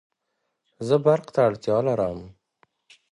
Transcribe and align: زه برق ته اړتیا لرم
زه 0.87 0.95
برق 1.05 1.25
ته 1.33 1.39
اړتیا 1.47 1.77
لرم 1.87 2.19